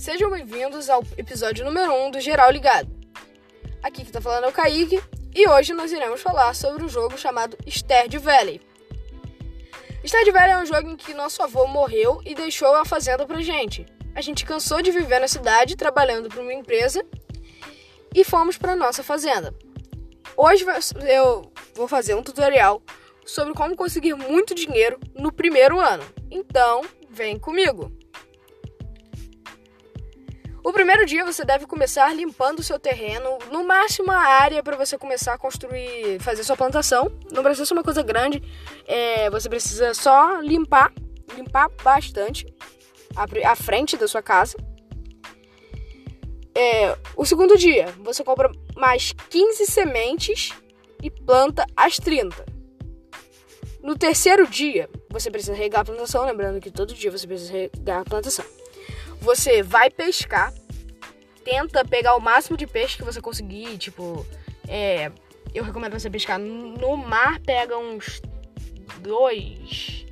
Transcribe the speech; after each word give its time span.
Sejam 0.00 0.30
bem-vindos 0.30 0.88
ao 0.88 1.04
episódio 1.18 1.62
número 1.62 1.92
1 1.92 2.06
um 2.06 2.10
do 2.10 2.20
Geral 2.20 2.50
Ligado. 2.50 2.88
Aqui 3.82 4.02
que 4.02 4.10
tá 4.10 4.18
falando 4.18 4.44
é 4.44 4.48
o 4.48 4.52
Kaique 4.52 4.98
e 5.34 5.46
hoje 5.46 5.74
nós 5.74 5.92
iremos 5.92 6.22
falar 6.22 6.54
sobre 6.54 6.82
um 6.82 6.88
jogo 6.88 7.18
chamado 7.18 7.54
Stardew 7.66 8.18
Valley. 8.18 8.62
Stardew 10.02 10.32
Valley 10.32 10.52
é 10.52 10.58
um 10.58 10.64
jogo 10.64 10.88
em 10.88 10.96
que 10.96 11.12
nosso 11.12 11.42
avô 11.42 11.66
morreu 11.66 12.22
e 12.24 12.34
deixou 12.34 12.74
a 12.76 12.84
fazenda 12.86 13.26
pra 13.26 13.42
gente. 13.42 13.84
A 14.14 14.22
gente 14.22 14.46
cansou 14.46 14.80
de 14.80 14.90
viver 14.90 15.20
na 15.20 15.28
cidade 15.28 15.76
trabalhando 15.76 16.30
para 16.30 16.40
uma 16.40 16.54
empresa 16.54 17.04
e 18.14 18.24
fomos 18.24 18.56
para 18.56 18.74
nossa 18.74 19.02
fazenda. 19.02 19.54
Hoje 20.34 20.64
eu 21.06 21.52
vou 21.74 21.86
fazer 21.86 22.14
um 22.14 22.22
tutorial 22.22 22.80
sobre 23.26 23.52
como 23.52 23.76
conseguir 23.76 24.14
muito 24.14 24.54
dinheiro 24.54 24.98
no 25.14 25.30
primeiro 25.30 25.78
ano. 25.78 26.04
Então, 26.30 26.80
vem 27.10 27.38
comigo! 27.38 27.99
O 30.62 30.72
primeiro 30.72 31.06
dia 31.06 31.24
você 31.24 31.42
deve 31.42 31.66
começar 31.66 32.14
limpando 32.14 32.58
o 32.58 32.62
seu 32.62 32.78
terreno, 32.78 33.38
no 33.50 33.64
máximo 33.64 34.10
a 34.10 34.18
área 34.18 34.62
para 34.62 34.76
você 34.76 34.98
começar 34.98 35.32
a 35.32 35.38
construir, 35.38 36.20
fazer 36.20 36.44
sua 36.44 36.56
plantação. 36.56 37.10
Não 37.32 37.42
precisa 37.42 37.64
ser 37.64 37.72
uma 37.72 37.82
coisa 37.82 38.02
grande, 38.02 38.42
é, 38.86 39.30
você 39.30 39.48
precisa 39.48 39.94
só 39.94 40.38
limpar, 40.40 40.92
limpar 41.34 41.70
bastante 41.82 42.46
a, 43.16 43.50
a 43.50 43.56
frente 43.56 43.96
da 43.96 44.06
sua 44.06 44.20
casa. 44.20 44.56
É, 46.54 46.94
o 47.16 47.24
segundo 47.24 47.56
dia, 47.56 47.86
você 48.00 48.22
compra 48.22 48.50
mais 48.76 49.14
15 49.30 49.64
sementes 49.64 50.52
e 51.02 51.10
planta 51.10 51.64
as 51.74 51.96
30. 51.96 52.44
No 53.82 53.96
terceiro 53.96 54.46
dia, 54.46 54.90
você 55.08 55.30
precisa 55.30 55.54
regar 55.54 55.80
a 55.80 55.84
plantação, 55.86 56.26
lembrando 56.26 56.60
que 56.60 56.70
todo 56.70 56.92
dia 56.92 57.10
você 57.10 57.26
precisa 57.26 57.50
regar 57.50 58.00
a 58.00 58.04
plantação. 58.04 58.44
Você 59.20 59.62
vai 59.62 59.90
pescar, 59.90 60.52
tenta 61.44 61.84
pegar 61.84 62.16
o 62.16 62.20
máximo 62.20 62.56
de 62.56 62.66
peixe 62.66 62.96
que 62.96 63.04
você 63.04 63.20
conseguir, 63.20 63.76
tipo, 63.76 64.26
é, 64.66 65.12
eu 65.54 65.62
recomendo 65.62 65.92
você 65.92 66.08
pescar 66.08 66.38
no 66.38 66.96
mar, 66.96 67.38
pega 67.40 67.76
uns 67.76 68.22
dois, 69.00 70.06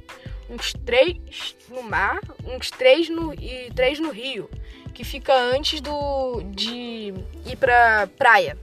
uns 0.51 0.73
três 0.85 1.57
no 1.69 1.83
mar, 1.83 2.21
uns 2.45 2.71
três 2.71 3.09
no 3.09 3.33
e 3.35 3.71
três 3.75 3.99
no 3.99 4.11
rio, 4.11 4.51
que 4.95 5.05
fica 5.05 5.35
antes 5.35 5.81
do 5.81 6.43
de 6.51 7.15
ir 7.47 7.57
pra 7.59 8.09
praia. 8.19 8.59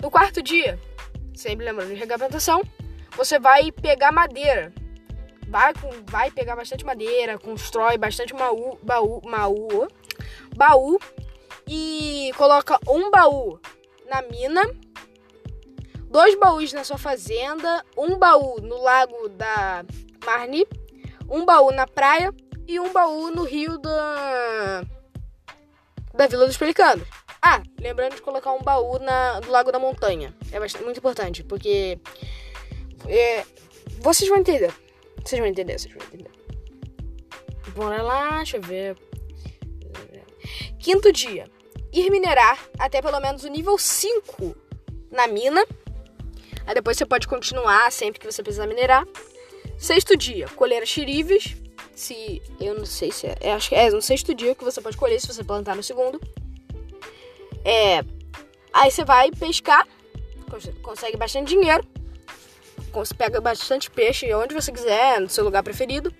No 0.00 0.10
quarto 0.10 0.42
dia, 0.42 0.78
sempre 1.34 1.66
lembrando 1.66 1.94
de 1.94 2.06
plantação, 2.06 2.62
você 3.16 3.38
vai 3.38 3.72
pegar 3.72 4.12
madeira 4.12 4.72
vai, 5.46 5.72
vai 6.04 6.30
pegar 6.30 6.56
bastante 6.56 6.84
madeira, 6.84 7.38
constrói 7.38 7.96
bastante 7.96 8.34
baú, 8.34 8.78
baú, 8.82 9.20
baú, 9.20 9.88
baú 10.56 10.98
e 11.66 12.32
coloca 12.36 12.78
um 12.88 13.10
baú 13.10 13.58
na 14.08 14.22
mina, 14.22 14.62
dois 16.10 16.38
baús 16.38 16.72
na 16.72 16.84
sua 16.84 16.98
fazenda, 16.98 17.84
um 17.96 18.16
baú 18.16 18.60
no 18.60 18.76
lago 18.82 19.28
da 19.30 19.84
Marni, 20.24 20.66
um 21.28 21.44
baú 21.44 21.70
na 21.70 21.86
praia 21.86 22.32
e 22.66 22.80
um 22.80 22.92
baú 22.92 23.30
no 23.30 23.44
rio 23.44 23.78
da, 23.78 24.82
da 26.14 26.26
Vila 26.26 26.46
dos 26.46 26.56
Pelicanos. 26.56 27.06
Ah, 27.40 27.62
lembrando 27.80 28.16
de 28.16 28.22
colocar 28.22 28.52
um 28.52 28.62
baú 28.62 28.98
na, 28.98 29.40
no 29.40 29.52
Lago 29.52 29.70
da 29.70 29.78
Montanha. 29.78 30.34
É 30.50 30.58
bastante, 30.58 30.84
muito 30.84 30.98
importante, 30.98 31.44
porque 31.44 32.00
é, 33.06 33.44
vocês 34.00 34.28
vão 34.28 34.38
entender. 34.38 34.74
Vocês 35.26 35.40
vão 35.40 35.48
entender, 35.48 35.76
vocês 35.76 35.92
vão 35.92 36.06
entender. 36.06 36.30
Bora 37.74 38.00
lá, 38.00 38.36
deixa 38.36 38.58
eu 38.58 38.62
ver. 38.62 38.96
Quinto 40.78 41.12
dia. 41.12 41.50
Ir 41.92 42.10
minerar 42.10 42.64
até 42.78 43.02
pelo 43.02 43.18
menos 43.18 43.42
o 43.42 43.48
nível 43.48 43.76
5 43.76 44.56
na 45.10 45.26
mina. 45.26 45.66
Aí 46.64 46.74
depois 46.74 46.96
você 46.96 47.04
pode 47.04 47.26
continuar 47.26 47.90
sempre 47.90 48.20
que 48.20 48.26
você 48.30 48.40
precisar 48.40 48.68
minerar. 48.68 49.04
Sexto 49.76 50.16
dia, 50.16 50.48
colher 50.50 50.82
as 50.82 50.88
xiríveis. 50.88 51.56
Se. 51.94 52.40
Eu 52.60 52.74
não 52.74 52.86
sei 52.86 53.10
se 53.10 53.26
é. 53.26 53.36
é 53.40 53.52
acho 53.52 53.70
que 53.70 53.74
é 53.74 53.90
no 53.90 54.00
sexto 54.00 54.32
dia 54.32 54.54
que 54.54 54.62
você 54.62 54.80
pode 54.80 54.96
colher 54.96 55.20
se 55.20 55.26
você 55.26 55.42
plantar 55.42 55.74
no 55.74 55.82
segundo. 55.82 56.20
É. 57.64 58.04
Aí 58.72 58.90
você 58.92 59.04
vai 59.04 59.32
pescar. 59.32 59.86
Consegue 60.82 61.16
bastante 61.16 61.48
dinheiro. 61.48 61.84
Você 62.92 63.14
pega 63.14 63.40
bastante 63.40 63.90
peixe 63.90 64.32
onde 64.34 64.54
você 64.54 64.72
quiser, 64.72 65.20
no 65.20 65.28
seu 65.28 65.44
lugar 65.44 65.62
preferido. 65.62 66.12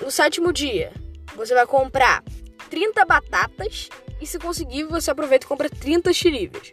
No 0.00 0.10
sétimo 0.10 0.52
dia, 0.52 0.92
você 1.34 1.54
vai 1.54 1.66
comprar 1.66 2.22
30 2.70 3.04
batatas 3.04 3.88
e 4.20 4.26
se 4.26 4.38
conseguir, 4.38 4.84
você 4.84 5.10
aproveita 5.10 5.44
e 5.44 5.48
compra 5.48 5.70
30 5.70 6.12
xiríveis. 6.12 6.72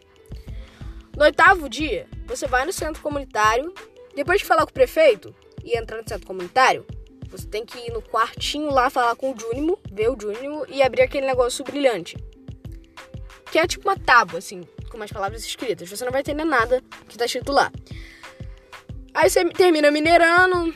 No 1.16 1.24
oitavo 1.24 1.68
dia, 1.68 2.06
você 2.26 2.46
vai 2.46 2.66
no 2.66 2.72
centro 2.72 3.02
comunitário. 3.02 3.72
Depois 4.14 4.40
de 4.40 4.46
falar 4.46 4.64
com 4.64 4.70
o 4.70 4.74
prefeito 4.74 5.34
e 5.64 5.76
entrar 5.76 6.02
no 6.02 6.08
centro 6.08 6.26
comunitário, 6.26 6.86
você 7.30 7.46
tem 7.46 7.64
que 7.64 7.78
ir 7.78 7.90
no 7.90 8.02
quartinho 8.02 8.70
lá 8.70 8.90
falar 8.90 9.16
com 9.16 9.32
o 9.32 9.38
Júnimo, 9.38 9.78
ver 9.90 10.10
o 10.10 10.16
Júnimo 10.20 10.64
e 10.68 10.82
abrir 10.82 11.02
aquele 11.02 11.26
negócio 11.26 11.64
brilhante. 11.64 12.16
Que 13.50 13.58
é 13.58 13.66
tipo 13.66 13.88
uma 13.88 13.98
tábua, 13.98 14.38
assim, 14.38 14.62
com 14.90 14.96
umas 14.96 15.10
palavras 15.10 15.44
escritas. 15.44 15.88
Você 15.88 16.04
não 16.04 16.12
vai 16.12 16.20
entender 16.20 16.44
nada 16.44 16.82
que 17.08 17.16
tá 17.16 17.24
escrito 17.24 17.52
lá. 17.52 17.72
Aí 19.16 19.30
você 19.30 19.42
termina 19.46 19.90
minerando, 19.90 20.74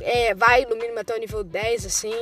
é, 0.00 0.34
vai 0.34 0.64
no 0.64 0.74
mínimo 0.74 0.98
até 0.98 1.14
o 1.14 1.18
nível 1.18 1.44
10, 1.44 1.86
assim, 1.86 2.12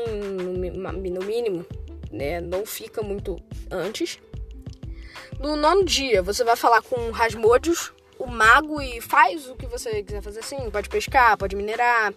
no, 0.43 1.23
mínimo, 1.25 1.65
né? 2.13 2.43
Não 2.43 2.67
fica 2.67 3.01
muito 3.01 3.39
antes. 3.71 4.19
No 5.41 5.57
nono 5.57 5.83
dia, 5.83 6.23
você 6.23 6.45
vai 6.45 6.57
falar 6.57 6.83
com 6.83 7.11
Rasmodius, 7.11 7.91
o 8.19 8.27
mago, 8.27 8.83
e 8.83 9.01
faz 9.01 9.49
o 9.49 9.57
que 9.57 9.65
você 9.65 10.03
quiser 10.03 10.21
fazer 10.21 10.41
assim. 10.41 10.71
Pode 10.71 10.91
pescar, 10.91 11.39
pode 11.39 11.57
minerar. 11.57 12.13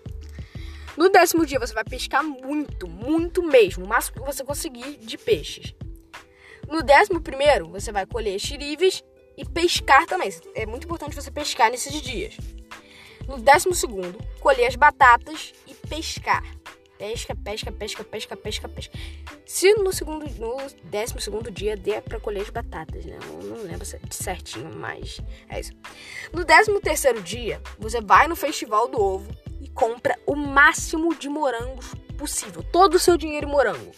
No 0.98 1.08
décimo 1.08 1.46
dia, 1.46 1.62
você 1.62 1.74
vai 1.74 1.86
pescar 1.86 2.22
muito, 2.22 2.90
muito 2.90 3.42
mesmo, 3.42 3.86
o 3.86 3.88
máximo 3.88 4.20
que 4.20 4.34
você 4.34 4.44
conseguir 4.44 4.98
de 4.98 5.18
peixes. 5.18 5.74
No 6.68 6.84
décimo 6.84 7.22
primeiro, 7.22 7.70
você 7.70 7.90
vai 7.90 8.06
colher 8.06 8.38
xiríveis 8.38 9.02
e 9.38 9.46
pescar 9.46 10.06
também. 10.08 10.30
É 10.54 10.66
muito 10.66 10.84
importante 10.84 11.16
você 11.16 11.32
pescar 11.32 11.72
nesses 11.72 12.02
dias. 12.02 12.36
No 13.30 13.38
décimo 13.38 13.76
segundo, 13.76 14.18
colher 14.40 14.66
as 14.66 14.76
batatas 14.76 15.54
e 15.68 15.76
pescar. 15.88 16.44
Pesca, 16.98 17.36
pesca, 17.36 17.72
pesca, 17.72 18.04
pesca, 18.04 18.36
pesca, 18.36 18.68
pesca. 18.68 18.98
Se 19.46 19.72
no 19.76 19.94
segundo, 19.94 20.26
no 20.40 20.58
décimo 20.86 21.22
segundo 21.22 21.52
dia 21.52 21.78
der 21.78 22.02
para 22.02 22.20
colher 22.20 22.42
as 22.42 22.50
batatas, 22.50 23.06
né? 23.06 23.20
Eu 23.28 23.44
não 23.44 23.58
lembro 23.58 23.86
certinho, 24.10 24.76
mas 24.76 25.22
é 25.48 25.60
isso. 25.60 25.74
No 26.34 26.44
décimo 26.44 26.82
terceiro 26.82 27.22
dia, 27.22 27.62
você 27.78 28.02
vai 28.02 28.28
no 28.28 28.36
festival 28.36 28.88
do 28.88 29.00
ovo 29.00 29.30
e 29.62 29.70
compra 29.70 30.18
o 30.26 30.36
máximo 30.36 31.14
de 31.14 31.30
morangos 31.30 31.94
possível. 32.18 32.64
Todo 32.64 32.96
o 32.96 33.00
seu 33.00 33.16
dinheiro 33.16 33.48
em 33.48 33.52
morango. 33.52 33.92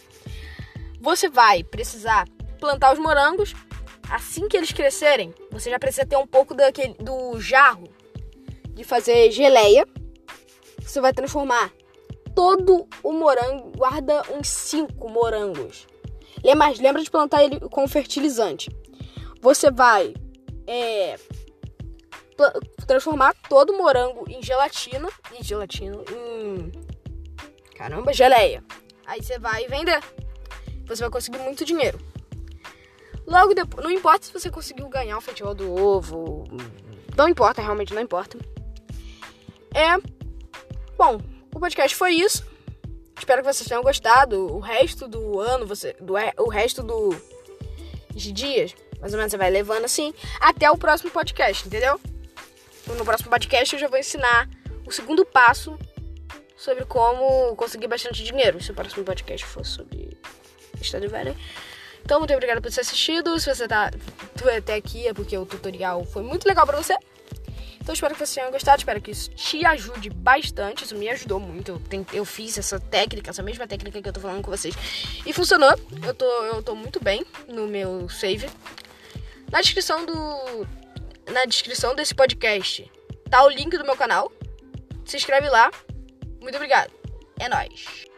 Você 1.00 1.30
vai 1.30 1.64
precisar 1.64 2.28
plantar 2.60 2.92
os 2.92 2.98
morangos. 2.98 3.54
Assim 4.10 4.46
que 4.46 4.58
eles 4.58 4.72
crescerem, 4.72 5.32
você 5.50 5.70
já 5.70 5.78
precisa 5.78 6.04
ter 6.04 6.18
um 6.18 6.26
pouco 6.26 6.54
daquele, 6.54 6.92
do 6.94 7.40
jarro 7.40 7.88
de 8.72 8.84
fazer 8.84 9.30
geleia. 9.30 9.86
Você 10.80 11.00
vai 11.00 11.12
transformar 11.12 11.72
todo 12.34 12.86
o 13.02 13.12
morango, 13.12 13.72
guarda 13.76 14.22
uns 14.32 14.48
5 14.48 15.08
morangos. 15.08 15.86
Lembra, 16.42 16.72
lembra 16.78 17.02
de 17.02 17.10
plantar 17.10 17.44
ele 17.44 17.60
com 17.60 17.86
fertilizante. 17.86 18.70
Você 19.40 19.70
vai 19.70 20.14
é, 20.66 21.16
transformar 22.86 23.34
todo 23.48 23.72
o 23.72 23.78
morango 23.78 24.24
em 24.28 24.42
gelatina. 24.42 25.08
Em 25.38 25.42
gelatina, 25.42 25.96
em. 26.10 26.72
Caramba, 27.76 28.12
geleia. 28.12 28.62
Aí 29.06 29.22
você 29.22 29.38
vai 29.38 29.66
vender. 29.66 30.00
Você 30.86 31.02
vai 31.02 31.10
conseguir 31.10 31.38
muito 31.38 31.64
dinheiro. 31.64 31.98
Logo 33.26 33.54
depois, 33.54 33.84
não 33.84 33.90
importa 33.90 34.26
se 34.26 34.32
você 34.32 34.50
conseguiu 34.50 34.88
ganhar 34.88 35.16
o 35.16 35.20
festival 35.20 35.54
do 35.54 35.72
ovo. 35.72 36.44
Não 37.16 37.28
importa, 37.28 37.62
realmente 37.62 37.94
não 37.94 38.02
importa. 38.02 38.38
É. 39.74 39.96
Bom, 40.96 41.20
o 41.54 41.60
podcast 41.60 41.96
foi 41.96 42.12
isso. 42.12 42.44
Espero 43.18 43.42
que 43.42 43.52
vocês 43.52 43.68
tenham 43.68 43.82
gostado. 43.82 44.52
O 44.52 44.58
resto 44.58 45.06
do 45.06 45.40
ano, 45.40 45.66
você, 45.66 45.94
do, 46.00 46.14
o 46.38 46.48
resto 46.48 46.82
do, 46.82 47.14
de 48.10 48.32
dias, 48.32 48.74
mais 49.00 49.12
ou 49.12 49.18
menos 49.18 49.30
você 49.30 49.38
vai 49.38 49.50
levando 49.50 49.84
assim, 49.84 50.12
até 50.40 50.70
o 50.70 50.76
próximo 50.76 51.10
podcast, 51.10 51.66
entendeu? 51.66 52.00
No 52.86 53.04
próximo 53.04 53.30
podcast 53.30 53.74
eu 53.74 53.80
já 53.80 53.88
vou 53.88 53.98
ensinar 53.98 54.48
o 54.84 54.90
segundo 54.90 55.24
passo 55.24 55.78
sobre 56.56 56.84
como 56.84 57.54
conseguir 57.56 57.86
bastante 57.86 58.22
dinheiro. 58.22 58.60
Se 58.62 58.70
o 58.70 58.74
próximo 58.74 59.04
podcast 59.04 59.46
for 59.46 59.64
sobre 59.64 60.18
Estado 60.80 61.08
Velho. 61.08 61.36
Então, 62.04 62.18
muito 62.18 62.32
obrigada 62.32 62.60
por 62.60 62.72
ter 62.72 62.80
assistido. 62.80 63.38
Se 63.38 63.54
você 63.54 63.68
tá 63.68 63.90
até 64.56 64.74
aqui 64.74 65.06
é 65.06 65.14
porque 65.14 65.36
o 65.38 65.46
tutorial 65.46 66.04
foi 66.04 66.22
muito 66.22 66.46
legal 66.46 66.66
pra 66.66 66.76
você. 66.76 66.96
Então 67.82 67.92
espero 67.92 68.14
que 68.14 68.20
vocês 68.20 68.32
tenham 68.32 68.52
gostado, 68.52 68.78
espero 68.78 69.00
que 69.00 69.10
isso 69.10 69.28
te 69.30 69.66
ajude 69.66 70.08
bastante. 70.08 70.84
Isso 70.84 70.94
me 70.94 71.08
ajudou 71.08 71.40
muito. 71.40 71.72
Eu, 71.72 71.80
tentei, 71.80 72.20
eu 72.20 72.24
fiz 72.24 72.56
essa 72.56 72.78
técnica, 72.78 73.30
essa 73.30 73.42
mesma 73.42 73.66
técnica 73.66 74.00
que 74.00 74.08
eu 74.08 74.12
tô 74.12 74.20
falando 74.20 74.40
com 74.40 74.52
vocês. 74.52 74.72
E 75.26 75.32
funcionou. 75.32 75.74
Eu 76.06 76.14
tô, 76.14 76.24
eu 76.44 76.62
tô 76.62 76.76
muito 76.76 77.02
bem 77.02 77.26
no 77.48 77.66
meu 77.66 78.08
save. 78.08 78.48
Na 79.50 79.60
descrição 79.60 80.06
do. 80.06 80.66
Na 81.32 81.44
descrição 81.44 81.92
desse 81.96 82.14
podcast 82.14 82.88
tá 83.28 83.44
o 83.44 83.48
link 83.48 83.76
do 83.76 83.84
meu 83.84 83.96
canal. 83.96 84.30
Se 85.04 85.16
inscreve 85.16 85.48
lá. 85.48 85.68
Muito 86.40 86.54
obrigado. 86.54 86.92
É 87.40 87.48
nóis. 87.48 88.11